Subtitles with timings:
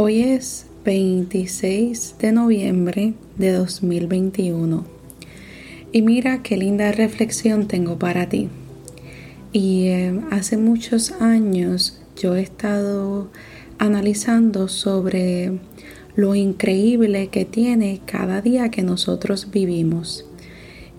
[0.00, 4.84] Hoy es 26 de noviembre de 2021
[5.90, 8.48] y mira qué linda reflexión tengo para ti.
[9.52, 13.28] Y eh, hace muchos años yo he estado
[13.78, 15.58] analizando sobre
[16.14, 20.24] lo increíble que tiene cada día que nosotros vivimos.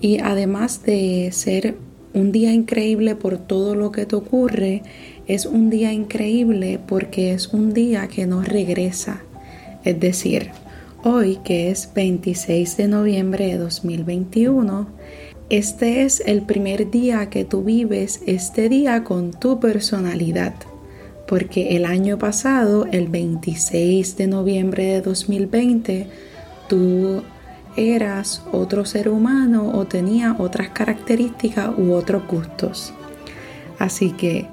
[0.01, 1.77] Y además de ser
[2.13, 4.83] un día increíble por todo lo que te ocurre,
[5.27, 9.21] es un día increíble porque es un día que no regresa.
[9.83, 10.49] Es decir,
[11.03, 14.87] hoy que es 26 de noviembre de 2021,
[15.49, 20.53] este es el primer día que tú vives este día con tu personalidad.
[21.27, 26.07] Porque el año pasado, el 26 de noviembre de 2020,
[26.67, 27.21] tú
[27.79, 32.93] eras otro ser humano o tenía otras características u otros gustos.
[33.79, 34.47] Así que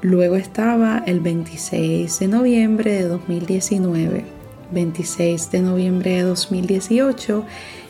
[0.00, 4.24] luego estaba el 26 de noviembre de 2019,
[4.72, 7.44] 26 de noviembre de 2018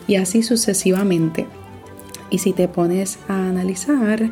[0.07, 1.45] y así sucesivamente.
[2.31, 4.29] Y si te pones a analizar,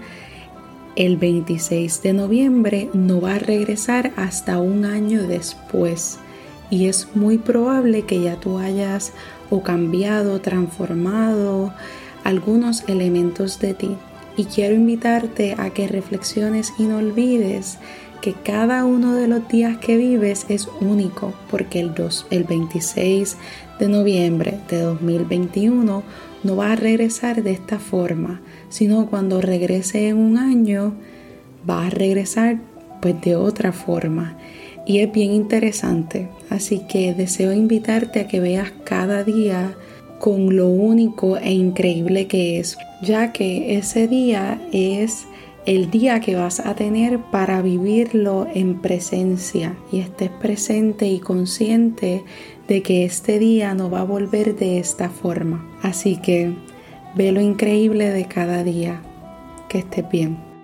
[0.96, 6.20] el 26 de noviembre no va a regresar hasta un año después
[6.70, 9.14] y es muy probable que ya tú hayas
[9.50, 11.74] o cambiado, transformado
[12.24, 13.96] algunos elementos de ti.
[14.36, 17.80] Y quiero invitarte a que reflexiones y no olvides
[18.22, 21.94] que cada uno de los días que vives es único, porque el,
[22.30, 23.38] el 26
[23.80, 26.04] de noviembre de 2021
[26.44, 30.94] no va a regresar de esta forma, sino cuando regrese en un año
[31.68, 32.58] va a regresar
[33.02, 34.38] pues de otra forma
[34.88, 36.30] y es bien interesante.
[36.50, 39.76] Así que deseo invitarte a que veas cada día
[40.20, 45.28] con lo único e increíble que es, ya que ese día es
[45.68, 52.24] el día que vas a tener para vivirlo en presencia y estés presente y consciente
[52.70, 55.70] de que este día no va a volver de esta forma.
[55.82, 56.54] Así que
[57.16, 59.02] ve lo increíble de cada día.
[59.68, 60.57] Que estés bien.